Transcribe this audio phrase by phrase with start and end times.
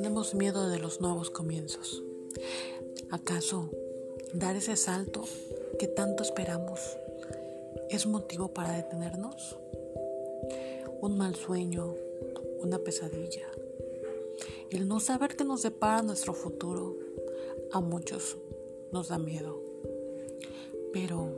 [0.00, 2.04] Tenemos miedo de los nuevos comienzos.
[3.10, 3.68] ¿Acaso
[4.32, 5.24] dar ese salto
[5.76, 6.78] que tanto esperamos
[7.90, 9.58] es motivo para detenernos?
[11.00, 11.96] Un mal sueño,
[12.60, 13.48] una pesadilla.
[14.70, 16.96] El no saber qué nos depara nuestro futuro
[17.72, 18.36] a muchos
[18.92, 19.60] nos da miedo.
[20.92, 21.32] Pero,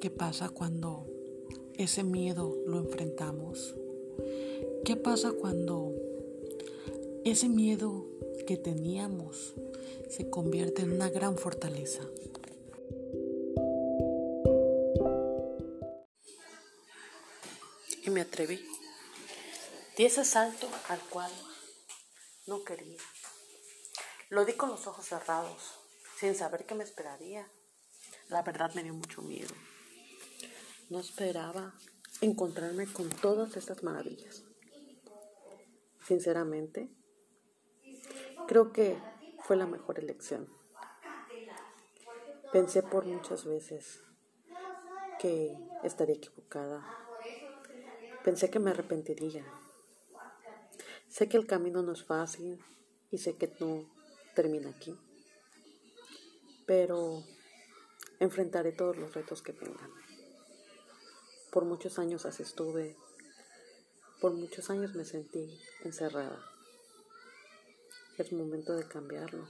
[0.00, 1.04] ¿qué pasa cuando
[1.76, 3.74] ese miedo lo enfrentamos?
[4.82, 5.92] ¿Qué pasa cuando
[7.24, 8.06] ese miedo
[8.46, 9.54] que teníamos
[10.08, 12.02] se convierte en una gran fortaleza.
[18.02, 18.64] Y me atreví.
[19.96, 21.30] Di ese salto al cual
[22.46, 22.98] no quería.
[24.30, 25.74] Lo di con los ojos cerrados,
[26.18, 27.50] sin saber qué me esperaría.
[28.28, 29.54] La verdad me dio mucho miedo.
[30.88, 31.74] No esperaba
[32.22, 34.44] encontrarme con todas estas maravillas.
[36.06, 36.90] Sinceramente,
[38.46, 38.98] Creo que
[39.44, 40.48] fue la mejor elección.
[42.52, 44.02] Pensé por muchas veces
[45.20, 46.84] que estaría equivocada.
[48.24, 49.44] Pensé que me arrepentiría.
[51.08, 52.64] Sé que el camino no es fácil
[53.10, 53.88] y sé que no
[54.34, 54.98] termina aquí.
[56.66, 57.22] Pero
[58.18, 59.90] enfrentaré todos los retos que vengan.
[61.50, 62.96] Por muchos años así estuve.
[64.20, 66.40] Por muchos años me sentí encerrada
[68.22, 69.46] es momento de cambiarlo.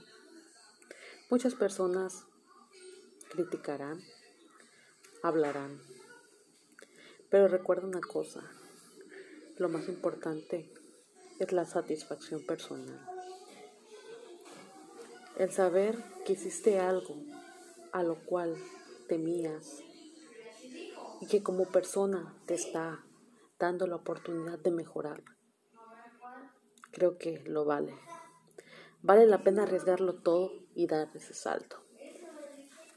[1.29, 2.25] Muchas personas
[3.29, 4.01] criticarán,
[5.23, 5.81] hablarán,
[7.29, 8.41] pero recuerda una cosa,
[9.57, 10.71] lo más importante
[11.39, 12.99] es la satisfacción personal.
[15.37, 17.15] El saber que hiciste algo
[17.91, 18.55] a lo cual
[19.07, 19.81] temías
[21.21, 23.03] y que como persona te está
[23.59, 25.23] dando la oportunidad de mejorar.
[26.91, 27.93] Creo que lo vale.
[29.03, 31.77] Vale la pena arriesgarlo todo y dar ese salto.